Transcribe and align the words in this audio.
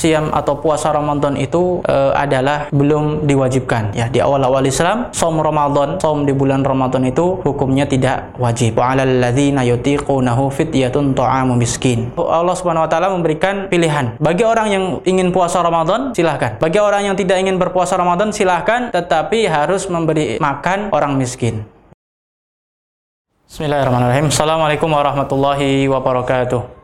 siam 0.00 0.32
atau 0.32 0.56
puasa 0.56 0.88
Ramadan 0.88 1.36
itu 1.36 1.84
uh, 1.84 2.16
adalah 2.16 2.72
belum 2.72 3.28
diwajibkan. 3.28 3.92
Ya 3.92 4.08
di 4.08 4.24
awal-awal 4.24 4.64
Islam 4.64 5.12
som 5.12 5.36
Ramadan 5.36 6.00
som 6.00 6.24
di 6.24 6.32
bulan 6.32 6.64
Ramadan 6.64 7.04
itu 7.04 7.36
hukumnya 7.44 7.84
tidak 7.84 8.32
wajib. 8.40 8.80
Miskin. 11.60 12.16
Allah 12.16 12.56
Subhanahu 12.56 12.88
wa 12.88 12.90
taala 12.90 13.12
memberikan 13.12 13.68
pilihan. 13.68 14.16
Bagi 14.16 14.48
orang 14.48 14.72
yang 14.72 14.84
ingin 15.04 15.28
puasa 15.36 15.60
Ramadan 15.60 16.16
silahkan. 16.16 16.56
Bagi 16.56 16.80
orang 16.80 17.12
yang 17.12 17.16
tidak 17.20 17.36
ingin 17.36 17.60
berpuasa 17.60 18.00
Ramadan 18.00 18.32
silahkan. 18.32 18.88
Tetapi 18.88 19.44
harus 19.44 19.84
memberi 19.92 20.40
makan 20.40 20.88
orang 20.96 21.20
miskin. 21.20 21.68
Bismillahirrahmanirrahim. 23.50 24.30
Assalamualaikum 24.30 24.88
warahmatullahi 24.88 25.90
wabarakatuh 25.90 26.79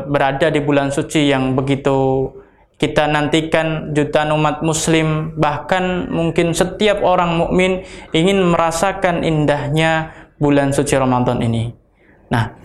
berada 0.06 0.54
di 0.54 0.62
bulan 0.62 0.94
suci 0.94 1.34
yang 1.34 1.58
begitu 1.58 2.30
kita 2.78 3.06
nantikan 3.06 3.94
jutaan 3.94 4.34
umat 4.34 4.66
muslim 4.66 5.38
bahkan 5.38 6.10
mungkin 6.10 6.54
setiap 6.54 7.06
orang 7.06 7.38
mukmin 7.38 7.86
ingin 8.14 8.42
merasakan 8.42 9.22
indahnya 9.22 10.14
bulan 10.42 10.74
suci 10.74 10.98
Ramadan 10.98 11.46
ini. 11.46 11.70
Nah, 12.34 12.58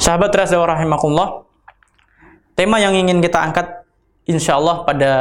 sahabat 0.00 0.32
rasa 0.32 0.56
rahimakumullah, 0.56 1.44
tema 2.56 2.80
yang 2.80 2.96
ingin 2.96 3.20
kita 3.20 3.44
angkat 3.44 3.84
insya 4.24 4.56
Allah 4.56 4.88
pada 4.88 5.12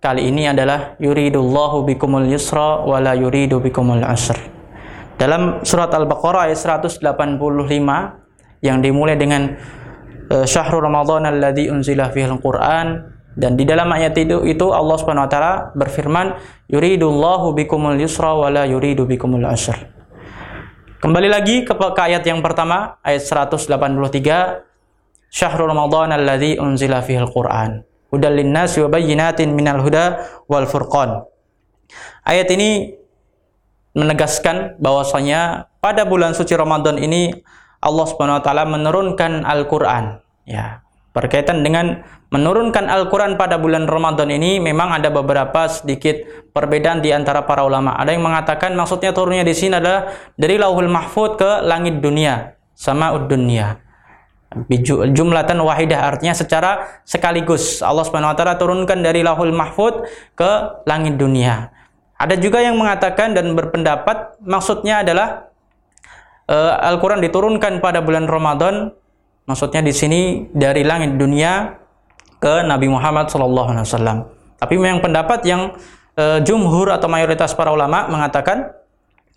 kali 0.00 0.32
ini 0.32 0.48
adalah 0.48 0.96
yuridullahu 0.96 1.84
bikumul 1.84 2.24
yusra 2.24 2.80
wa 2.80 2.96
la 2.96 3.12
yuridu 3.12 3.60
bikumul 3.60 4.04
asr. 4.08 4.40
Dalam 5.20 5.60
surat 5.68 5.92
Al-Baqarah 5.92 6.48
ayat 6.48 6.56
185 6.56 8.23
yang 8.64 8.80
dimulai 8.80 9.20
dengan 9.20 9.52
uh, 10.32 10.48
syahrul 10.48 10.80
Ramadan 10.80 11.28
alladzi 11.28 11.68
unzila 11.68 12.08
fihi 12.08 12.24
al-Qur'an 12.24 13.12
dan 13.36 13.60
di 13.60 13.68
dalam 13.68 13.92
ayat 13.92 14.16
itu 14.16 14.40
itu 14.48 14.72
Allah 14.72 14.96
Subhanahu 14.96 15.28
wa 15.28 15.30
taala 15.30 15.54
berfirman 15.76 16.40
yuridullahu 16.72 17.52
bikumul 17.52 18.00
yusra 18.00 18.32
wa 18.32 18.48
la 18.48 18.64
yuridu 18.64 19.04
bikumul 19.04 19.44
usra. 19.44 19.76
Kembali 21.04 21.28
lagi 21.28 21.68
ke, 21.68 21.76
ke 21.76 22.00
ayat 22.00 22.24
yang 22.24 22.40
pertama 22.40 22.96
ayat 23.04 23.20
183 23.20 23.68
syahrul 25.28 25.68
Ramadan 25.68 26.16
alladzi 26.16 26.56
unzila 26.56 27.04
fihi 27.04 27.20
al-Qur'an 27.20 27.84
hudal 28.14 28.38
linnasi 28.38 28.80
wa 28.86 28.88
bayyinatin 28.94 29.50
minal 29.50 29.82
huda 29.82 30.24
wal 30.46 30.70
furqan. 30.70 31.26
Ayat 32.22 32.48
ini 32.54 32.94
menegaskan 33.98 34.78
bahwasanya 34.78 35.70
pada 35.82 36.06
bulan 36.06 36.32
suci 36.32 36.54
Ramadan 36.54 36.96
ini 37.02 37.34
Allah 37.84 38.06
Subhanahu 38.08 38.40
wa 38.40 38.44
taala 38.44 38.64
menurunkan 38.64 39.44
Al-Qur'an. 39.44 40.24
Ya. 40.48 40.80
Berkaitan 41.14 41.62
dengan 41.62 42.02
menurunkan 42.34 42.90
Al-Qur'an 42.90 43.38
pada 43.38 43.54
bulan 43.60 43.86
Ramadan 43.86 44.26
ini 44.34 44.58
memang 44.58 44.90
ada 44.90 45.14
beberapa 45.14 45.70
sedikit 45.70 46.26
perbedaan 46.50 46.98
di 47.04 47.14
antara 47.14 47.46
para 47.46 47.62
ulama. 47.62 47.94
Ada 47.94 48.16
yang 48.16 48.26
mengatakan 48.26 48.74
maksudnya 48.74 49.14
turunnya 49.14 49.46
di 49.46 49.54
sini 49.54 49.78
adalah 49.78 50.10
dari 50.34 50.58
Lauhul 50.58 50.90
Mahfud 50.90 51.38
ke 51.38 51.62
langit 51.62 52.02
dunia, 52.02 52.58
sama 52.74 53.14
dunia. 53.14 53.78
Jumlatan 55.14 55.58
wahidah 55.62 56.14
artinya 56.14 56.34
secara 56.34 57.02
sekaligus 57.06 57.82
Allah 57.82 58.06
Subhanahu 58.06 58.34
wa 58.34 58.38
taala 58.38 58.54
turunkan 58.58 59.02
dari 59.02 59.22
Lauhul 59.22 59.54
Mahfud 59.54 60.06
ke 60.34 60.50
langit 60.86 61.14
dunia. 61.14 61.70
Ada 62.18 62.38
juga 62.38 62.62
yang 62.62 62.78
mengatakan 62.78 63.34
dan 63.34 63.54
berpendapat 63.54 64.38
maksudnya 64.42 65.02
adalah 65.02 65.53
uh, 66.48 66.72
Al-Quran 66.80 67.20
diturunkan 67.24 67.80
pada 67.80 68.00
bulan 68.04 68.28
Ramadan, 68.28 68.92
maksudnya 69.48 69.80
di 69.80 69.92
sini 69.94 70.20
dari 70.52 70.84
langit 70.84 71.16
dunia 71.16 71.78
ke 72.40 72.64
Nabi 72.64 72.88
Muhammad 72.88 73.32
SAW. 73.32 74.28
Tapi 74.60 74.74
memang 74.76 75.00
pendapat 75.04 75.44
yang 75.44 75.76
uh, 76.16 76.38
jumhur 76.40 76.92
atau 76.92 77.08
mayoritas 77.08 77.52
para 77.56 77.72
ulama 77.72 78.08
mengatakan 78.08 78.72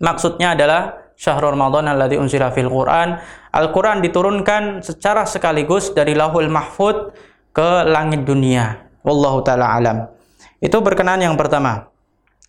maksudnya 0.00 0.54
adalah 0.56 1.12
syahrul 1.18 1.52
Ramadan 1.52 1.90
alladzi 1.90 2.16
unzila 2.16 2.54
fil 2.54 2.70
Quran. 2.70 3.18
Al-Quran 3.52 4.04
diturunkan 4.04 4.84
secara 4.84 5.26
sekaligus 5.26 5.90
dari 5.90 6.14
Lahul 6.14 6.48
Mahfud 6.52 7.12
ke 7.50 7.70
langit 7.88 8.22
dunia. 8.22 8.86
Wallahu 9.02 9.42
taala 9.42 9.74
alam. 9.74 10.06
Itu 10.62 10.78
berkenaan 10.82 11.22
yang 11.22 11.34
pertama 11.34 11.90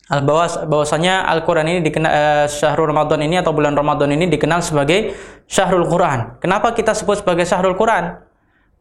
bahwa 0.10 0.50
bahwasanya 0.66 1.22
Al-Qur'an 1.30 1.70
ini 1.70 1.86
dikenal 1.86 2.10
uh, 2.10 2.46
Syahrul 2.50 2.90
Ramadan 2.90 3.22
ini 3.22 3.38
atau 3.38 3.54
bulan 3.54 3.78
Ramadan 3.78 4.10
ini 4.10 4.26
dikenal 4.26 4.66
sebagai 4.66 5.14
Syahrul 5.46 5.86
Quran. 5.86 6.42
Kenapa 6.42 6.74
kita 6.74 6.98
sebut 6.98 7.22
sebagai 7.22 7.46
Syahrul 7.46 7.78
Quran? 7.78 8.18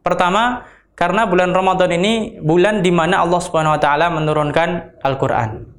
Pertama, 0.01 0.65
karena 0.97 1.29
bulan 1.29 1.53
Ramadan 1.53 1.93
ini 1.93 2.41
bulan 2.41 2.81
di 2.81 2.89
mana 2.89 3.21
Allah 3.21 3.37
Subhanahu 3.45 3.77
wa 3.77 3.81
taala 3.81 4.09
menurunkan 4.09 4.97
Al-Qur'an. 5.05 5.69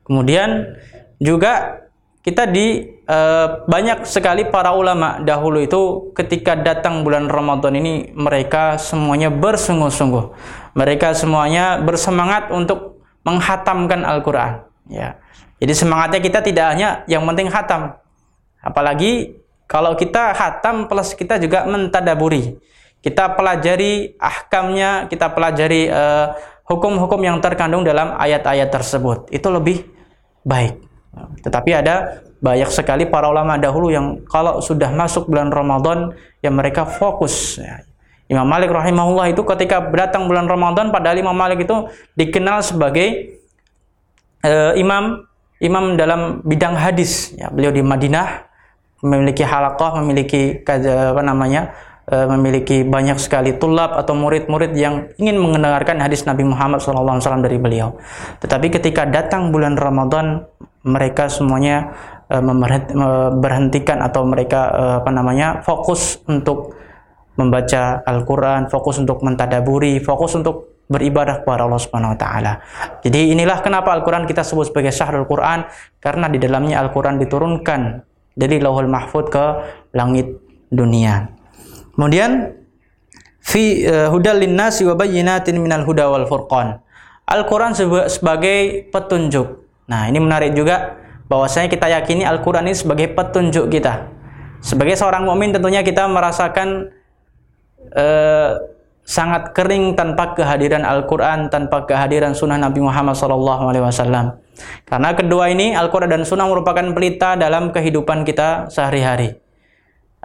Kemudian 0.00 0.80
juga 1.20 1.84
kita 2.24 2.48
di 2.48 2.88
uh, 3.04 3.68
banyak 3.68 4.08
sekali 4.08 4.48
para 4.48 4.72
ulama 4.72 5.20
dahulu 5.20 5.60
itu 5.60 6.10
ketika 6.16 6.56
datang 6.56 7.04
bulan 7.04 7.28
Ramadan 7.28 7.76
ini 7.76 8.16
mereka 8.16 8.80
semuanya 8.80 9.28
bersungguh-sungguh. 9.28 10.24
Mereka 10.72 11.12
semuanya 11.12 11.84
bersemangat 11.84 12.48
untuk 12.48 13.04
menghatamkan 13.28 14.08
Al-Qur'an 14.08 14.65
Ya. 14.86 15.18
Jadi 15.56 15.72
semangatnya 15.72 16.20
kita 16.20 16.40
tidak 16.44 16.66
hanya 16.76 17.02
yang 17.10 17.24
penting 17.26 17.48
hatam. 17.48 17.96
Apalagi 18.60 19.40
kalau 19.66 19.98
kita 19.98 20.34
hatam 20.34 20.86
plus 20.86 21.14
kita 21.14 21.40
juga 21.42 21.66
mentadaburi. 21.66 22.58
Kita 23.02 23.38
pelajari 23.38 24.18
ahkamnya, 24.18 25.06
kita 25.06 25.30
pelajari 25.30 25.86
uh, 25.86 26.34
hukum-hukum 26.66 27.22
yang 27.22 27.38
terkandung 27.38 27.86
dalam 27.86 28.18
ayat-ayat 28.18 28.66
tersebut. 28.70 29.30
Itu 29.30 29.50
lebih 29.54 29.86
baik. 30.42 30.82
Tetapi 31.42 31.70
ada 31.72 32.26
banyak 32.42 32.68
sekali 32.68 33.08
para 33.08 33.30
ulama 33.30 33.56
dahulu 33.56 33.88
yang 33.88 34.20
kalau 34.28 34.60
sudah 34.60 34.92
masuk 34.92 35.30
bulan 35.30 35.48
Ramadan 35.48 36.12
yang 36.44 36.54
mereka 36.54 36.84
fokus 36.84 37.56
ya. 37.56 37.80
Imam 38.26 38.42
Malik 38.42 38.74
rahimahullah 38.74 39.30
itu 39.30 39.46
ketika 39.46 39.78
datang 39.94 40.26
bulan 40.26 40.50
Ramadan 40.50 40.90
padahal 40.90 41.22
Imam 41.22 41.34
Malik 41.34 41.62
itu 41.62 41.86
dikenal 42.18 42.58
sebagai 42.58 43.35
uh, 44.46 44.72
imam 44.78 45.26
imam 45.58 45.98
dalam 45.98 46.46
bidang 46.46 46.78
hadis 46.78 47.34
ya 47.34 47.50
beliau 47.50 47.74
di 47.74 47.82
Madinah 47.82 48.46
memiliki 49.04 49.44
halakoh 49.44 50.00
memiliki 50.00 50.62
apa 50.64 51.22
namanya 51.24 51.74
e, 52.08 52.16
memiliki 52.26 52.86
banyak 52.86 53.18
sekali 53.20 53.58
tulab 53.58 53.92
atau 53.92 54.14
murid-murid 54.16 54.72
yang 54.78 55.10
ingin 55.20 55.36
mendengarkan 55.36 56.00
hadis 56.00 56.24
Nabi 56.24 56.46
Muhammad 56.46 56.80
SAW 56.80 57.20
dari 57.42 57.58
beliau. 57.60 57.98
Tetapi 58.40 58.72
ketika 58.72 59.04
datang 59.04 59.50
bulan 59.50 59.76
Ramadan, 59.76 60.46
mereka 60.86 61.28
semuanya 61.28 61.92
e, 62.30 62.36
berhentikan 63.36 64.00
atau 64.00 64.24
mereka 64.24 64.70
e, 64.72 64.82
apa 65.04 65.10
namanya 65.12 65.60
fokus 65.60 66.22
untuk 66.30 66.78
membaca 67.36 68.00
Al-Quran, 68.00 68.72
fokus 68.72 68.96
untuk 68.96 69.20
mentadaburi, 69.20 70.00
fokus 70.00 70.40
untuk 70.40 70.75
beribadah 70.86 71.42
kepada 71.42 71.66
Allah 71.66 71.82
Subhanahu 71.82 72.14
wa 72.14 72.18
taala. 72.18 72.52
Jadi 73.02 73.34
inilah 73.34 73.58
kenapa 73.62 73.90
Al-Qur'an 73.90 74.24
kita 74.24 74.46
sebut 74.46 74.70
sebagai 74.70 74.94
Syahrul 74.94 75.26
Quran 75.26 75.66
karena 75.98 76.30
di 76.30 76.38
dalamnya 76.38 76.78
Al-Qur'an 76.82 77.18
diturunkan 77.18 78.06
dari 78.36 78.62
Lauhul 78.62 78.86
Mahfud 78.86 79.26
ke 79.32 79.44
langit 79.96 80.38
dunia. 80.70 81.32
Kemudian 81.96 82.54
fi 83.42 83.82
uh, 83.86 84.12
hudal 84.12 84.42
linnasi 84.42 84.86
wa 84.86 84.94
bayyinatin 84.94 85.58
minal 85.58 85.82
huda 85.82 86.06
wal 86.06 86.26
furqan. 86.30 86.78
Al-Qur'an 87.26 87.74
sebagai 88.06 88.86
petunjuk. 88.94 89.66
Nah, 89.90 90.06
ini 90.06 90.22
menarik 90.22 90.54
juga 90.54 90.94
bahwasanya 91.26 91.66
kita 91.66 91.90
yakini 91.90 92.22
Al-Qur'an 92.22 92.70
ini 92.70 92.78
sebagai 92.78 93.10
petunjuk 93.10 93.66
kita. 93.66 94.14
Sebagai 94.62 94.94
seorang 94.94 95.26
mukmin 95.26 95.50
tentunya 95.50 95.82
kita 95.82 96.06
merasakan 96.06 96.94
uh, 97.94 98.75
sangat 99.06 99.54
kering 99.54 99.94
tanpa 99.94 100.34
kehadiran 100.34 100.82
Al-Quran, 100.82 101.46
tanpa 101.46 101.86
kehadiran 101.86 102.34
Sunnah 102.34 102.58
Nabi 102.58 102.82
Muhammad 102.82 103.14
SAW. 103.14 104.42
Karena 104.82 105.10
kedua 105.14 105.46
ini, 105.46 105.78
Al-Quran 105.78 106.10
dan 106.10 106.22
Sunnah 106.26 106.50
merupakan 106.50 106.82
pelita 106.90 107.38
dalam 107.38 107.70
kehidupan 107.70 108.26
kita 108.26 108.66
sehari-hari. 108.66 109.38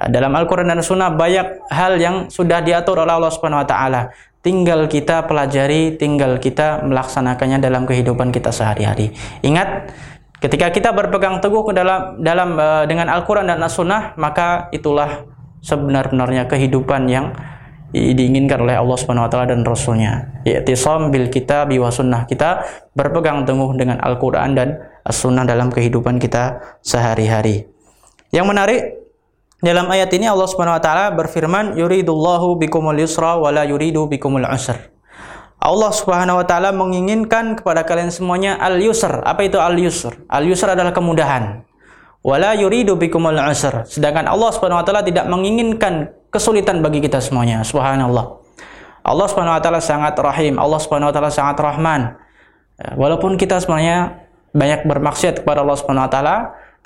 Dalam 0.01 0.33
Al-Quran 0.33 0.65
dan 0.65 0.81
Sunnah 0.81 1.13
banyak 1.13 1.69
hal 1.69 2.01
yang 2.01 2.15
sudah 2.33 2.65
diatur 2.65 3.05
oleh 3.05 3.13
Allah 3.13 3.29
Subhanahu 3.29 3.61
Wa 3.61 3.69
Taala. 3.69 4.01
Tinggal 4.41 4.89
kita 4.89 5.29
pelajari, 5.29 5.93
tinggal 6.01 6.41
kita 6.41 6.81
melaksanakannya 6.81 7.61
dalam 7.61 7.85
kehidupan 7.85 8.33
kita 8.33 8.49
sehari-hari. 8.49 9.13
Ingat, 9.45 9.93
ketika 10.41 10.73
kita 10.73 10.89
berpegang 10.89 11.37
teguh 11.37 11.69
dalam 11.69 12.17
dalam 12.17 12.57
uh, 12.57 12.83
dengan 12.89 13.13
Al-Quran 13.13 13.45
dan 13.45 13.61
As-Sunnah, 13.61 14.17
maka 14.17 14.73
itulah 14.73 15.29
sebenar-benarnya 15.61 16.49
kehidupan 16.49 17.05
yang 17.05 17.37
diinginkan 17.91 18.63
oleh 18.63 18.79
Allah 18.79 18.97
Subhanahu 18.97 19.27
wa 19.27 19.31
taala 19.31 19.51
dan 19.51 19.67
rasulnya. 19.67 20.41
I'tisam 20.47 21.11
bil 21.11 21.27
kitab 21.27 21.71
wa 21.75 21.91
sunnah. 21.91 22.23
Kita 22.25 22.63
berpegang 22.95 23.43
teguh 23.43 23.75
dengan 23.75 23.99
Al-Qur'an 23.99 24.55
dan 24.55 24.79
As-Sunnah 25.03 25.43
dalam 25.43 25.69
kehidupan 25.69 26.21
kita 26.21 26.61
sehari-hari. 26.79 27.67
Yang 28.31 28.45
menarik 28.47 28.81
dalam 29.59 29.91
ayat 29.91 30.09
ini 30.15 30.25
Allah 30.31 30.47
Subhanahu 30.47 30.79
wa 30.79 30.83
taala 30.83 31.05
berfirman, 31.13 31.75
"Yuridullahu 31.75 32.57
bikumul 32.57 32.97
yusra 32.97 33.35
wa 33.37 33.51
la 33.51 33.67
yuridu 33.67 34.07
bikumul 34.07 34.47
usr." 34.47 34.77
Allah 35.61 35.91
Subhanahu 35.93 36.41
wa 36.41 36.45
taala 36.47 36.73
menginginkan 36.73 37.59
kepada 37.59 37.85
kalian 37.85 38.09
semuanya 38.09 38.57
al-yusr. 38.57 39.21
Apa 39.21 39.45
itu 39.45 39.61
al-yusr? 39.61 40.25
Al-yusr 40.25 40.73
adalah 40.73 40.89
kemudahan 40.89 41.61
wala 42.21 42.53
yuridu 42.53 42.95
bikumul 42.97 43.37
usr. 43.37 43.85
Sedangkan 43.89 44.29
Allah 44.29 44.49
Subhanahu 44.53 44.81
wa 44.81 44.85
taala 44.85 45.01
tidak 45.05 45.25
menginginkan 45.27 46.13
kesulitan 46.31 46.79
bagi 46.79 47.03
kita 47.03 47.19
semuanya. 47.19 47.61
Subhanallah. 47.61 48.41
Allah 49.01 49.27
Subhanahu 49.27 49.57
wa 49.57 49.61
taala 49.61 49.81
sangat 49.83 50.15
rahim, 50.17 50.57
Allah 50.57 50.79
Subhanahu 50.79 51.09
wa 51.09 51.13
taala 51.13 51.29
sangat 51.33 51.57
rahman. 51.59 52.15
Ya, 52.79 52.95
walaupun 52.95 53.35
kita 53.35 53.59
semuanya 53.59 54.25
banyak 54.55 54.87
bermaksiat 54.87 55.43
kepada 55.43 55.61
Allah 55.61 55.77
Subhanahu 55.77 56.07
wa 56.07 56.11
taala, 56.11 56.37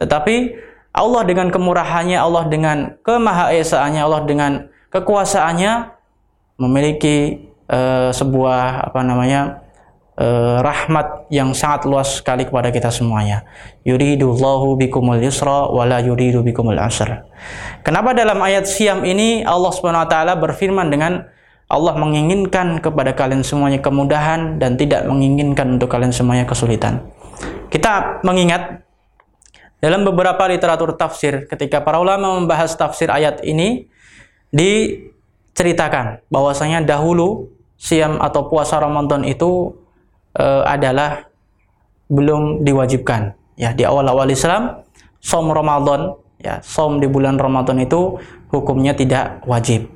tetapi 0.01 0.55
Allah 0.95 1.21
dengan 1.27 1.51
kemurahannya, 1.51 2.15
Allah 2.15 2.43
dengan 2.47 2.77
kemahaesaannya, 3.03 4.01
Allah 4.01 4.21
dengan 4.23 4.51
kekuasaannya 4.95 5.73
memiliki 6.55 7.51
uh, 7.67 8.15
sebuah 8.15 8.91
apa 8.91 8.99
namanya 9.03 9.64
uh, 10.19 10.59
rahmat 10.63 11.27
yang 11.31 11.51
sangat 11.51 11.87
luas 11.87 12.19
sekali 12.19 12.47
kepada 12.47 12.71
kita 12.71 12.91
semuanya. 12.91 13.43
Yuridullahu 13.83 14.79
bikumul 14.79 15.19
yusra 15.19 15.67
wala 15.69 15.99
yuridu 16.01 16.41
bikumul 16.41 16.79
asr. 16.79 17.23
Kenapa 17.83 18.15
dalam 18.15 18.39
ayat 18.41 18.65
siam 18.65 19.03
ini 19.03 19.43
Allah 19.43 19.71
Subhanahu 19.71 20.03
wa 20.07 20.09
taala 20.09 20.33
berfirman 20.39 20.87
dengan 20.89 21.27
Allah 21.65 21.97
menginginkan 21.97 22.77
kepada 22.77 23.17
kalian 23.17 23.41
semuanya 23.41 23.81
kemudahan 23.81 24.61
dan 24.61 24.77
tidak 24.77 25.01
menginginkan 25.09 25.81
untuk 25.81 25.89
kalian 25.89 26.13
semuanya 26.13 26.45
kesulitan. 26.45 27.01
Kita 27.73 28.21
mengingat 28.21 28.85
dalam 29.81 30.05
beberapa 30.05 30.45
literatur 30.45 30.93
tafsir 30.93 31.49
ketika 31.49 31.81
para 31.81 31.97
ulama 31.97 32.37
membahas 32.37 32.73
tafsir 32.77 33.09
ayat 33.09 33.41
ini 33.41 33.89
diceritakan 34.53 36.21
bahwasanya 36.29 36.85
dahulu 36.85 37.49
siam 37.75 38.21
atau 38.21 38.47
puasa 38.47 38.79
Ramadan 38.79 39.25
itu 39.27 39.75
uh, 40.39 40.63
adalah 40.67 41.27
belum 42.11 42.61
diwajibkan. 42.61 43.33
Ya, 43.55 43.71
di 43.71 43.87
awal-awal 43.87 44.27
Islam, 44.29 44.83
som 45.23 45.47
Ramadan, 45.47 46.19
ya, 46.43 46.59
som 46.61 46.99
di 46.99 47.07
bulan 47.07 47.39
Ramadan 47.39 47.79
itu 47.79 48.19
hukumnya 48.51 48.93
tidak 48.93 49.41
wajib. 49.47 49.87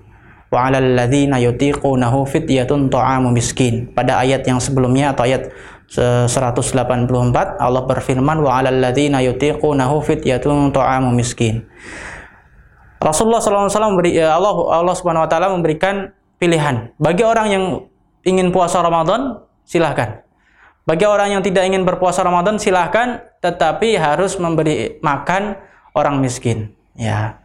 Wa 0.49 0.65
'alal 0.65 0.97
ladzina 0.97 1.37
yutiqunahu 1.37 2.25
fidyatun 2.25 2.89
ta'amu 2.89 3.29
miskin. 3.29 3.93
Pada 3.93 4.17
ayat 4.17 4.47
yang 4.49 4.57
sebelumnya 4.57 5.13
atau 5.13 5.29
ayat 5.29 5.53
184 5.89 7.09
Allah 7.57 7.83
berfirman 7.85 8.37
wa 8.41 8.57
'alal 8.57 8.81
ladzina 8.81 9.21
yutiqunahu 9.21 10.01
fidyatun 10.01 10.73
ta'amu 10.73 11.13
miskin. 11.13 11.69
Rasulullah 12.99 13.39
SAW 13.39 13.95
memberi 13.95 14.19
ya 14.19 14.35
Allah 14.35 14.51
Allah 14.75 14.95
Subhanahu 14.97 15.23
wa 15.23 15.29
taala 15.31 15.47
memberikan 15.55 16.11
pilihan 16.35 16.91
bagi 16.99 17.23
orang 17.23 17.47
yang 17.47 17.65
ingin 18.27 18.51
puasa 18.51 18.83
Ramadan 18.83 19.39
silahkan 19.63 20.19
bagi 20.89 21.05
orang 21.05 21.37
yang 21.37 21.45
tidak 21.45 21.69
ingin 21.69 21.85
berpuasa 21.85 22.25
Ramadan 22.25 22.57
silahkan 22.57 23.21
tetapi 23.45 23.93
harus 23.93 24.41
memberi 24.41 24.97
makan 25.05 25.53
orang 25.93 26.17
miskin. 26.17 26.73
Ya. 26.97 27.37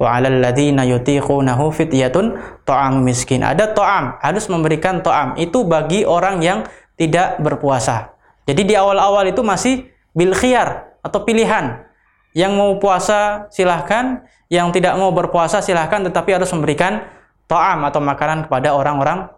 Wa 0.00 0.16
'alal 0.16 0.40
ladzina 0.40 0.80
yutiqunahu 0.88 1.76
fidyatun 1.76 2.40
ta'am 2.64 3.04
miskin. 3.04 3.44
Ada 3.44 3.76
ta'am, 3.76 4.16
harus 4.24 4.48
memberikan 4.48 5.04
ta'am. 5.04 5.36
Itu 5.36 5.68
bagi 5.68 6.08
orang 6.08 6.40
yang 6.40 6.64
tidak 6.96 7.36
berpuasa. 7.44 8.16
Jadi 8.48 8.64
di 8.64 8.72
awal-awal 8.72 9.28
itu 9.28 9.44
masih 9.44 9.92
bil 10.16 10.32
khiyar 10.32 10.96
atau 11.04 11.20
pilihan. 11.20 11.84
Yang 12.32 12.52
mau 12.56 12.80
puasa 12.80 13.48
silahkan, 13.52 14.24
yang 14.48 14.72
tidak 14.72 14.96
mau 14.96 15.12
berpuasa 15.12 15.60
silahkan 15.60 16.00
tetapi 16.00 16.32
harus 16.32 16.48
memberikan 16.48 17.04
ta'am 17.44 17.84
atau 17.84 18.00
makanan 18.00 18.48
kepada 18.48 18.72
orang-orang 18.72 19.28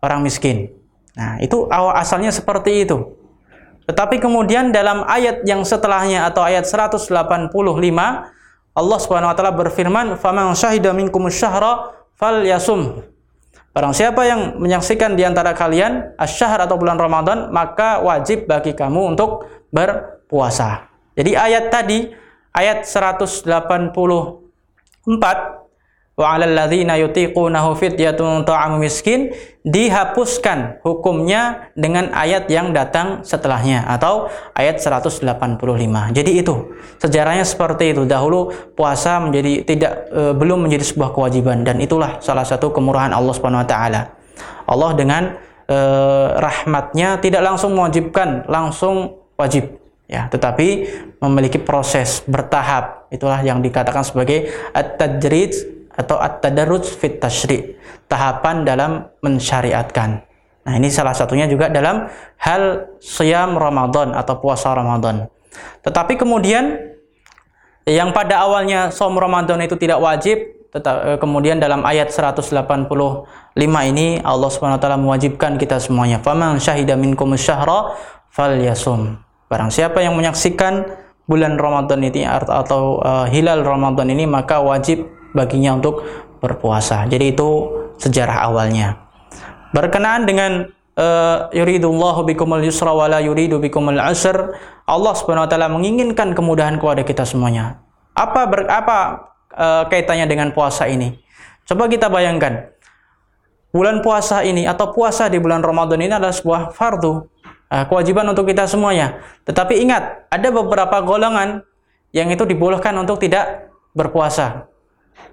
orang 0.00 0.20
miskin. 0.24 0.81
Nah, 1.12 1.36
itu 1.44 1.68
awal 1.68 1.96
asalnya 2.00 2.32
seperti 2.32 2.88
itu. 2.88 3.18
Tetapi 3.84 4.22
kemudian 4.22 4.70
dalam 4.70 5.04
ayat 5.04 5.42
yang 5.44 5.66
setelahnya 5.66 6.30
atau 6.30 6.40
ayat 6.46 6.64
185 6.64 7.10
Allah 8.72 8.98
Subhanahu 9.02 9.30
wa 9.32 9.36
taala 9.36 9.52
berfirman, 9.52 10.16
"Faman 10.16 10.56
syahida 10.56 10.96
minkum 10.96 11.28
syahra 11.28 11.92
falyasum." 12.16 13.04
Barang 13.72 13.96
siapa 13.96 14.24
yang 14.28 14.60
menyaksikan 14.60 15.16
di 15.16 15.24
antara 15.24 15.56
kalian 15.56 16.16
asy-syahr 16.20 16.60
atau 16.64 16.76
bulan 16.76 17.00
Ramadan, 17.00 17.48
maka 17.52 18.04
wajib 18.04 18.44
bagi 18.44 18.76
kamu 18.76 19.16
untuk 19.16 19.48
berpuasa. 19.72 20.92
Jadi 21.16 21.32
ayat 21.36 21.72
tadi 21.72 22.12
ayat 22.52 22.84
184 22.84 23.48
wa 26.12 26.36
'alal 26.36 26.52
ladzina 26.52 27.00
yutiqunahu 27.00 27.72
fidyatun 27.76 28.44
ta'amu 28.44 28.84
miskin 28.84 29.32
dihapuskan 29.62 30.82
hukumnya 30.82 31.72
dengan 31.78 32.10
ayat 32.12 32.50
yang 32.50 32.74
datang 32.74 33.22
setelahnya 33.22 33.86
atau 33.86 34.28
ayat 34.58 34.82
185. 34.82 35.22
Jadi 36.12 36.30
itu 36.42 36.74
sejarahnya 36.98 37.46
seperti 37.46 37.94
itu. 37.94 38.02
Dahulu 38.04 38.50
puasa 38.74 39.22
menjadi 39.22 39.62
tidak 39.62 39.92
e, 40.10 40.22
belum 40.34 40.66
menjadi 40.66 40.84
sebuah 40.90 41.14
kewajiban 41.14 41.62
dan 41.62 41.78
itulah 41.78 42.18
salah 42.18 42.42
satu 42.42 42.74
kemurahan 42.74 43.14
Allah 43.14 43.32
Subhanahu 43.32 43.62
wa 43.62 43.68
taala. 43.70 44.02
Allah 44.66 44.90
dengan 44.98 45.22
e, 45.70 45.78
rahmatnya 46.42 47.22
tidak 47.22 47.40
langsung 47.46 47.78
mewajibkan, 47.78 48.50
langsung 48.50 49.22
wajib 49.38 49.78
ya, 50.10 50.26
tetapi 50.26 50.90
memiliki 51.22 51.62
proses 51.62 52.20
bertahap. 52.26 53.06
Itulah 53.14 53.40
yang 53.46 53.62
dikatakan 53.62 54.02
sebagai 54.02 54.50
at-tajrid 54.74 55.81
atau 55.96 56.16
at-tadarruj 56.20 56.88
fit 56.88 57.20
tashri' 57.20 57.76
tahapan 58.08 58.64
dalam 58.64 59.08
mensyariatkan. 59.20 60.24
Nah, 60.62 60.72
ini 60.78 60.88
salah 60.94 61.12
satunya 61.12 61.50
juga 61.50 61.66
dalam 61.66 62.06
hal 62.38 62.94
siam 63.02 63.58
Ramadan 63.58 64.14
atau 64.14 64.38
puasa 64.38 64.70
Ramadan. 64.72 65.26
Tetapi 65.82 66.14
kemudian 66.14 66.78
yang 67.82 68.14
pada 68.14 68.46
awalnya 68.46 68.94
som 68.94 69.10
Ramadan 69.18 69.58
itu 69.58 69.74
tidak 69.74 69.98
wajib, 69.98 70.38
tetap 70.70 70.96
eh, 71.02 71.18
kemudian 71.18 71.58
dalam 71.58 71.82
ayat 71.82 72.14
185 72.14 72.54
ini 73.90 74.22
Allah 74.22 74.48
Subhanahu 74.48 74.78
wa 74.78 74.82
taala 74.82 74.98
mewajibkan 75.02 75.58
kita 75.58 75.82
semuanya. 75.82 76.22
Faman 76.22 76.62
syahida 76.62 76.94
minkum 76.94 77.34
syahra 77.34 77.98
falyasum. 78.30 79.18
Barang 79.50 79.68
siapa 79.68 80.00
yang 80.00 80.14
menyaksikan 80.14 80.86
bulan 81.26 81.58
Ramadan 81.58 82.00
ini 82.06 82.24
atau 82.26 83.02
uh, 83.02 83.26
hilal 83.28 83.66
Ramadan 83.66 84.08
ini 84.10 84.24
maka 84.24 84.62
wajib 84.62 85.10
baginya 85.32 85.76
untuk 85.76 86.04
berpuasa. 86.40 87.04
Jadi 87.08 87.36
itu 87.36 87.48
sejarah 88.00 88.48
awalnya. 88.48 88.96
Berkenaan 89.72 90.28
dengan 90.28 90.68
uh, 90.96 92.24
bikumul 92.24 92.62
yusra 92.64 92.92
wa 92.92 93.08
la 93.08 93.20
yuridu 93.20 93.56
bikumul 93.62 93.98
usr, 93.98 94.56
Allah 94.84 95.12
Subhanahu 95.16 95.48
wa 95.48 95.50
taala 95.50 95.68
menginginkan 95.72 96.36
kemudahan 96.36 96.76
kepada 96.76 97.02
kita 97.06 97.24
semuanya. 97.24 97.80
Apa 98.12 98.44
ber, 98.50 98.68
apa 98.68 98.98
uh, 99.56 99.84
kaitannya 99.88 100.28
dengan 100.28 100.52
puasa 100.52 100.84
ini? 100.90 101.16
Coba 101.64 101.88
kita 101.88 102.12
bayangkan. 102.12 102.74
Bulan 103.72 104.04
puasa 104.04 104.44
ini 104.44 104.68
atau 104.68 104.92
puasa 104.92 105.32
di 105.32 105.40
bulan 105.40 105.64
Ramadan 105.64 105.96
ini 105.96 106.12
adalah 106.12 106.34
sebuah 106.36 106.76
fardu, 106.76 107.24
uh, 107.72 107.84
kewajiban 107.88 108.28
untuk 108.28 108.44
kita 108.44 108.68
semuanya. 108.68 109.24
Tetapi 109.48 109.80
ingat, 109.80 110.28
ada 110.28 110.48
beberapa 110.52 111.00
golongan 111.00 111.64
yang 112.12 112.28
itu 112.28 112.44
dibolehkan 112.44 112.92
untuk 113.00 113.16
tidak 113.16 113.72
berpuasa. 113.96 114.68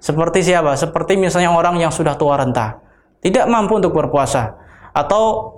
Seperti 0.00 0.40
siapa? 0.40 0.72
Seperti 0.80 1.20
misalnya 1.20 1.52
orang 1.52 1.76
yang 1.76 1.92
sudah 1.92 2.16
tua 2.16 2.40
renta, 2.40 2.80
tidak 3.20 3.44
mampu 3.46 3.76
untuk 3.76 3.92
berpuasa, 3.92 4.56
atau 4.96 5.54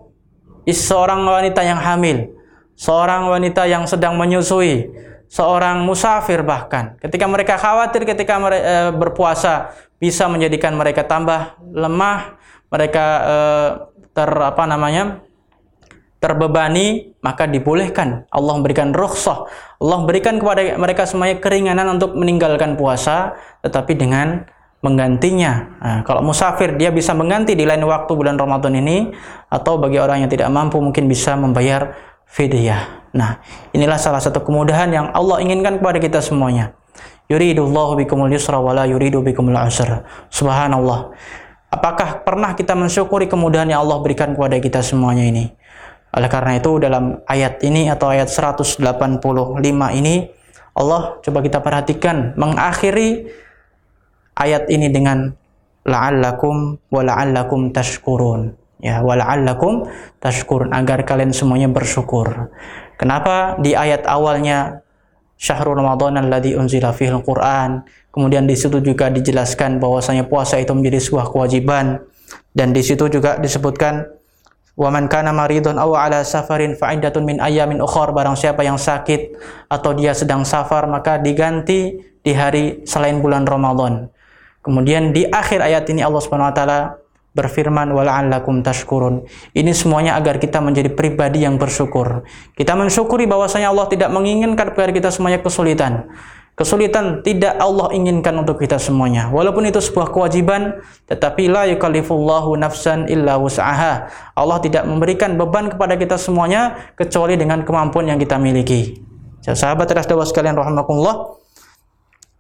seorang 0.67 1.23
wanita 1.23 1.63
yang 1.63 1.79
hamil, 1.79 2.35
seorang 2.75 3.31
wanita 3.31 3.71
yang 3.71 3.87
sedang 3.87 4.19
menyusui, 4.19 4.91
seorang 5.31 5.87
musafir 5.87 6.43
bahkan. 6.43 6.99
Ketika 6.99 7.25
mereka 7.31 7.55
khawatir 7.57 8.03
ketika 8.05 8.37
mereka 8.37 8.67
e, 8.67 8.77
berpuasa 8.93 9.73
bisa 9.97 10.27
menjadikan 10.27 10.75
mereka 10.75 11.07
tambah 11.07 11.57
lemah, 11.73 12.37
mereka 12.69 13.07
e, 13.23 13.37
ter 14.13 14.29
apa 14.29 14.67
namanya? 14.69 15.25
Terbebani, 16.23 17.19
maka 17.19 17.51
dibolehkan. 17.51 18.31
Allah 18.31 18.55
memberikan 18.55 18.95
rukhsah. 18.95 19.51
Allah 19.83 19.99
berikan 20.07 20.39
kepada 20.39 20.79
mereka 20.79 21.03
semuanya 21.03 21.43
keringanan 21.43 21.99
untuk 21.99 22.15
meninggalkan 22.15 22.79
puasa, 22.79 23.35
tetapi 23.67 23.99
dengan 23.99 24.47
menggantinya. 24.87 25.53
Nah, 25.83 25.99
kalau 26.07 26.23
musafir 26.23 26.79
dia 26.79 26.95
bisa 26.95 27.11
mengganti 27.11 27.59
di 27.59 27.67
lain 27.67 27.83
waktu 27.83 28.15
bulan 28.15 28.39
Ramadan 28.39 28.79
ini 28.79 29.11
atau 29.51 29.83
bagi 29.83 29.99
orang 29.99 30.23
yang 30.23 30.31
tidak 30.31 30.47
mampu 30.51 30.79
mungkin 30.79 31.11
bisa 31.11 31.35
membayar 31.35 31.95
fidyah. 32.31 33.11
Nah, 33.15 33.43
inilah 33.75 33.99
salah 33.99 34.23
satu 34.23 34.47
kemudahan 34.47 34.95
yang 34.95 35.07
Allah 35.11 35.43
inginkan 35.43 35.83
kepada 35.83 35.99
kita 35.99 36.19
semuanya. 36.23 36.75
Yuridullahu 37.31 37.99
bikumul 37.99 38.31
yusra 38.31 38.59
wa 38.63 38.75
la 38.75 38.87
yuridu 38.87 39.23
bikumul 39.23 39.59
usra. 39.59 40.07
Subhanallah. 40.31 41.15
Apakah 41.73 42.21
pernah 42.21 42.53
kita 42.53 42.77
mensyukuri 42.77 43.31
kemudahan 43.31 43.65
yang 43.65 43.81
Allah 43.87 43.97
berikan 44.05 44.37
kepada 44.37 44.61
kita 44.61 44.85
semuanya 44.85 45.25
ini? 45.25 45.49
Oleh 46.13 46.29
karena 46.29 46.61
itu 46.61 46.77
dalam 46.77 47.25
ayat 47.25 47.65
ini 47.65 47.89
atau 47.89 48.13
ayat 48.13 48.29
185 48.29 48.85
ini 49.97 50.29
Allah 50.77 51.21
coba 51.21 51.39
kita 51.41 51.65
perhatikan 51.65 52.37
mengakhiri 52.37 53.29
ayat 54.37 54.69
ini 54.69 54.93
dengan 54.93 55.33
la'allakum 55.89 56.81
wa 56.93 57.01
la'allakum 57.05 57.73
tashkurun 57.73 58.53
ya 58.81 59.01
wa 59.01 59.17
la'allakum 59.17 59.89
tashkurun 60.21 60.73
agar 60.73 61.05
kalian 61.05 61.33
semuanya 61.33 61.69
bersyukur. 61.73 62.53
Kenapa 63.01 63.57
di 63.61 63.73
ayat 63.73 64.05
awalnya 64.05 64.85
syahrul 65.43 65.75
ramadan 65.75 66.23
alladzi 66.23 66.55
unzila 66.55 66.95
fihi 66.95 67.11
quran 67.25 67.83
kemudian 68.15 68.47
di 68.47 68.55
situ 68.55 68.79
juga 68.79 69.11
dijelaskan 69.11 69.83
bahwasanya 69.83 70.31
puasa 70.31 70.61
itu 70.63 70.71
menjadi 70.71 71.03
sebuah 71.03 71.35
kewajiban 71.35 71.99
dan 72.55 72.71
di 72.71 72.85
situ 72.85 73.11
juga 73.11 73.43
disebutkan 73.43 74.07
Wa 74.73 74.89
man 74.89 75.05
kana 75.05 75.37
maridun 75.37 75.77
aw 75.77 75.93
ala 75.93 76.25
safarin 76.25 76.73
fa 76.73 76.97
iddatun 76.97 77.29
min 77.29 77.37
ayamin 77.39 77.85
ukhra 77.85 78.09
barang 78.09 78.41
siapa 78.41 78.65
yang 78.65 78.81
sakit 78.81 79.37
atau 79.69 79.93
dia 79.93 80.17
sedang 80.17 80.49
safar 80.49 80.89
maka 80.89 81.21
diganti 81.21 82.01
di 82.25 82.33
hari 82.33 82.81
selain 82.89 83.21
bulan 83.21 83.45
Ramadan. 83.45 84.09
Kemudian 84.65 85.13
di 85.13 85.29
akhir 85.29 85.61
ayat 85.61 85.85
ini 85.93 86.01
Allah 86.01 86.23
Subhanahu 86.23 86.49
wa 86.49 86.57
taala 86.57 86.81
berfirman 87.33 87.89
wala'allakum 87.93 88.61
tashkurun. 88.61 89.25
Ini 89.57 89.73
semuanya 89.73 90.17
agar 90.17 90.37
kita 90.37 90.61
menjadi 90.61 90.93
pribadi 90.93 91.45
yang 91.45 91.57
bersyukur. 91.57 92.25
Kita 92.57 92.77
mensyukuri 92.77 93.25
bahwasanya 93.25 93.73
Allah 93.73 93.89
tidak 93.89 94.13
menginginkan 94.13 94.73
kepada 94.73 94.93
kita 94.93 95.09
semuanya 95.09 95.41
kesulitan. 95.41 96.13
Kesulitan 96.53 97.25
tidak 97.25 97.57
Allah 97.57 97.89
inginkan 97.97 98.37
untuk 98.37 98.61
kita 98.61 98.77
semuanya. 98.77 99.33
Walaupun 99.33 99.65
itu 99.65 99.81
sebuah 99.81 100.13
kewajiban, 100.13 100.85
tetapi 101.09 101.49
la 101.49 101.65
yukallifullahu 101.73 102.53
nafsan 102.61 103.09
illa 103.09 103.41
wus'aha. 103.41 104.13
Allah 104.37 104.59
tidak 104.61 104.85
memberikan 104.85 105.41
beban 105.41 105.73
kepada 105.73 105.97
kita 105.97 106.21
semuanya 106.21 106.93
kecuali 106.93 107.41
dengan 107.41 107.65
kemampuan 107.65 108.05
yang 108.13 108.21
kita 108.21 108.37
miliki. 108.37 109.01
Ya, 109.49 109.57
sahabat 109.57 109.89
terhadap 109.89 110.29
sekalian 110.29 110.53
rahimakumullah. 110.53 111.41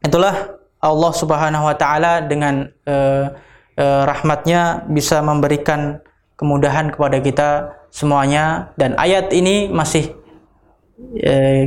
Itulah 0.04 0.61
Allah 0.83 1.12
Subhanahu 1.16 1.64
wa 1.64 1.76
taala 1.78 2.21
dengan 2.21 2.69
uh, 2.85 3.33
uh, 3.81 4.02
rahmatnya 4.04 4.85
bisa 4.92 5.25
memberikan 5.25 6.04
kemudahan 6.37 6.92
kepada 6.92 7.16
kita 7.23 7.49
semuanya 7.88 8.75
dan 8.75 8.92
ayat 8.99 9.31
ini 9.31 9.71
masih 9.71 10.11
uh, 11.23 11.64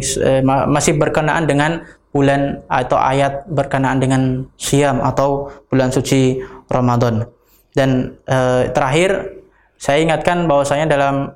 masih 0.68 0.94
berkenaan 1.00 1.48
dengan 1.48 1.88
bulan 2.16 2.64
atau 2.72 2.96
ayat 2.96 3.44
berkenaan 3.52 4.00
dengan 4.00 4.48
siam 4.56 5.04
atau 5.04 5.52
bulan 5.68 5.92
suci 5.92 6.40
Ramadan. 6.72 7.28
Dan 7.76 8.16
e, 8.24 8.72
terakhir 8.72 9.44
saya 9.76 10.00
ingatkan 10.00 10.48
bahwasanya 10.48 10.88
dalam 10.88 11.36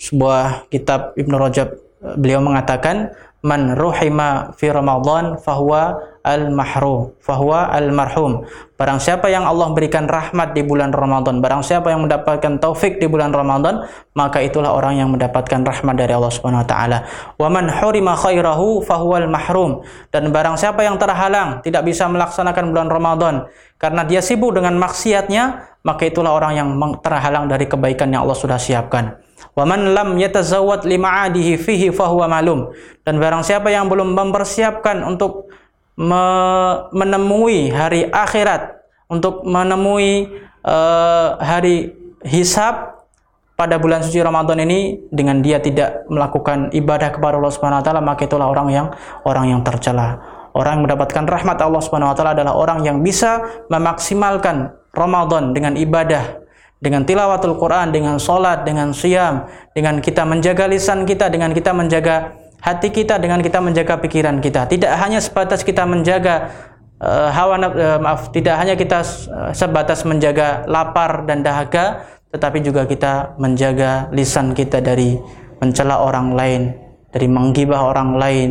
sebuah 0.00 0.72
kitab 0.72 1.12
Ibnu 1.20 1.36
Rajab 1.36 1.76
beliau 2.16 2.40
mengatakan 2.40 3.12
man 3.44 3.76
ruhima 3.76 4.56
fi 4.56 4.72
Ramadan 4.72 5.36
fahuwa 5.36 6.00
al-mahrum 6.20 7.16
fahuwa 7.20 7.72
al-marhum. 7.72 8.44
Barang 8.76 8.96
siapa 8.96 9.28
yang 9.28 9.44
Allah 9.44 9.72
berikan 9.76 10.08
rahmat 10.08 10.56
di 10.56 10.64
bulan 10.64 10.92
Ramadan 10.92 11.44
barang 11.44 11.60
siapa 11.60 11.92
yang 11.92 12.04
mendapatkan 12.08 12.56
taufik 12.60 12.96
di 12.96 13.08
bulan 13.08 13.32
Ramadan 13.32 13.84
maka 14.16 14.40
itulah 14.40 14.72
orang 14.72 15.00
yang 15.00 15.12
mendapatkan 15.12 15.60
rahmat 15.64 15.94
dari 15.96 16.12
Allah 16.16 16.32
Subhanahu 16.32 16.64
wa 16.64 16.68
taala. 16.68 16.98
Wa 17.36 17.48
man 17.52 17.68
hurima 17.68 18.16
khairahu 18.16 18.84
fahuwa 18.84 19.20
al-mahrum. 19.20 19.84
Dan 20.08 20.32
barang 20.32 20.56
siapa 20.56 20.84
yang 20.84 20.96
terhalang 20.96 21.60
tidak 21.64 21.84
bisa 21.84 22.08
melaksanakan 22.08 22.72
bulan 22.72 22.88
Ramadan 22.88 23.34
karena 23.80 24.04
dia 24.04 24.20
sibuk 24.20 24.52
dengan 24.56 24.76
maksiatnya 24.76 25.72
maka 25.80 26.04
itulah 26.04 26.36
orang 26.36 26.52
yang 26.56 26.68
terhalang 27.00 27.48
dari 27.48 27.64
kebaikan 27.64 28.12
yang 28.12 28.28
Allah 28.28 28.36
sudah 28.36 28.60
siapkan. 28.60 29.16
Wa 29.56 29.64
man 29.64 29.96
lam 29.96 30.20
yatazawwad 30.20 30.84
lima'adihi 30.84 31.56
fihi 31.56 31.88
fahuwa 31.88 32.28
malum. 32.28 32.68
Dan 33.04 33.16
barang 33.16 33.40
siapa 33.40 33.72
yang 33.72 33.88
belum 33.88 34.12
mempersiapkan 34.12 35.00
untuk 35.04 35.48
me 35.98 36.24
menemui 36.92 37.70
hari 37.72 38.06
akhirat, 38.10 38.80
untuk 39.10 39.42
menemui 39.42 40.30
uh, 40.62 41.40
hari 41.42 41.96
hisab 42.22 43.00
pada 43.58 43.76
bulan 43.76 44.00
suci 44.00 44.24
Ramadan 44.24 44.62
ini 44.64 45.04
dengan 45.12 45.44
dia 45.44 45.60
tidak 45.60 46.08
melakukan 46.08 46.72
ibadah 46.72 47.12
kepada 47.12 47.36
Allah 47.36 47.52
Subhanahu 47.52 47.80
wa 47.82 47.84
taala 47.84 48.00
maka 48.00 48.24
itulah 48.24 48.48
orang 48.48 48.68
yang 48.72 48.86
orang 49.26 49.52
yang 49.52 49.60
tercela. 49.66 50.16
Orang 50.50 50.80
yang 50.80 50.84
mendapatkan 50.90 51.24
rahmat 51.30 51.62
Allah 51.62 51.82
Subhanahu 51.84 52.10
wa 52.10 52.16
taala 52.16 52.32
adalah 52.32 52.54
orang 52.56 52.82
yang 52.82 53.04
bisa 53.04 53.64
memaksimalkan 53.68 54.72
Ramadan 54.96 55.52
dengan 55.52 55.76
ibadah 55.76 56.40
dengan 56.80 57.04
tilawatul 57.04 57.60
Quran, 57.60 57.92
dengan 57.92 58.16
solat, 58.16 58.64
dengan 58.64 58.96
siam, 58.96 59.44
dengan 59.76 60.00
kita 60.00 60.24
menjaga 60.24 60.64
lisan 60.64 61.04
kita, 61.04 61.28
dengan 61.28 61.52
kita 61.52 61.76
menjaga 61.76 62.39
hati 62.60 62.88
kita, 62.92 63.16
dengan 63.16 63.40
kita 63.40 63.58
menjaga 63.60 64.00
pikiran 64.00 64.40
kita. 64.40 64.68
Tidak 64.68 64.88
hanya 64.88 65.20
sebatas 65.20 65.64
kita 65.64 65.84
menjaga 65.88 66.52
uh, 67.00 67.28
hawa 67.32 67.56
uh, 67.60 67.98
maaf, 68.00 68.32
tidak 68.32 68.56
hanya 68.60 68.76
kita 68.76 69.00
uh, 69.04 69.52
sebatas 69.52 70.04
menjaga 70.04 70.64
lapar 70.68 71.24
dan 71.24 71.40
dahaga, 71.40 72.04
tetapi 72.30 72.62
juga 72.62 72.86
kita 72.86 73.36
menjaga 73.40 74.12
lisan 74.14 74.52
kita 74.54 74.78
dari 74.78 75.18
mencela 75.58 76.00
orang 76.00 76.36
lain, 76.36 76.62
dari 77.10 77.26
menggibah 77.26 77.80
orang 77.90 78.16
lain, 78.16 78.48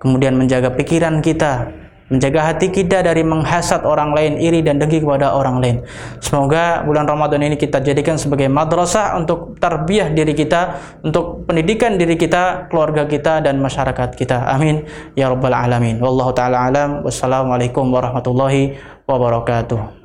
kemudian 0.00 0.34
menjaga 0.34 0.72
pikiran 0.74 1.20
kita 1.20 1.79
menjaga 2.10 2.52
hati 2.52 2.74
kita 2.74 3.06
dari 3.06 3.22
menghasat 3.22 3.86
orang 3.86 4.10
lain, 4.10 4.36
iri 4.42 4.60
dan 4.66 4.82
dengki 4.82 5.00
kepada 5.00 5.32
orang 5.32 5.62
lain. 5.62 5.76
Semoga 6.18 6.82
bulan 6.82 7.06
Ramadan 7.06 7.46
ini 7.46 7.54
kita 7.54 7.78
jadikan 7.78 8.18
sebagai 8.18 8.50
madrasah 8.50 9.14
untuk 9.16 9.56
tarbiyah 9.62 10.10
diri 10.10 10.34
kita, 10.34 10.76
untuk 11.06 11.46
pendidikan 11.46 11.94
diri 11.94 12.18
kita, 12.18 12.66
keluarga 12.66 13.06
kita 13.06 13.40
dan 13.46 13.62
masyarakat 13.62 14.18
kita. 14.18 14.50
Amin 14.50 14.84
ya 15.14 15.30
rabbal 15.30 15.54
alamin. 15.54 16.02
Wallahu 16.02 16.34
taala 16.34 16.66
alam. 16.66 17.06
Wassalamualaikum 17.06 17.86
warahmatullahi 17.94 18.74
wabarakatuh. 19.06 19.99